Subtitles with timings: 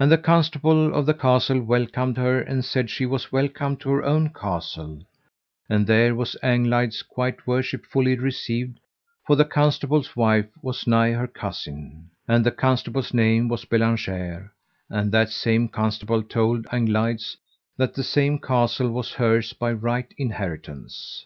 [0.00, 4.02] And the Constable of the castle welcomed her, and said she was welcome to her
[4.02, 5.04] own castle;
[5.70, 7.04] and there was Anglides
[7.46, 8.80] worshipfully received,
[9.24, 14.50] for the Constable's wife was nigh her cousin, and the Constable's name was Bellangere;
[14.90, 17.36] and that same Constable told Anglides
[17.76, 21.24] that the same castle was hers by right inheritance.